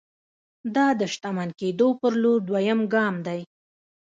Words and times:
دا 0.75 0.87
د 0.99 1.01
شتمن 1.13 1.49
کېدو 1.59 1.87
پر 1.99 2.13
لور 2.21 2.39
دویم 2.47 2.79
ګام 2.93 3.15
دی 3.25 3.41